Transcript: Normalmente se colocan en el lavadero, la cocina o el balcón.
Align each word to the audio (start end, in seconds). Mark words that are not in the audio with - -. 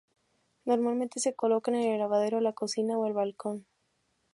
Normalmente 0.65 1.19
se 1.19 1.35
colocan 1.35 1.75
en 1.75 1.91
el 1.93 1.99
lavadero, 1.99 2.41
la 2.41 2.53
cocina 2.53 2.97
o 2.97 3.05
el 3.05 3.13
balcón. 3.13 3.67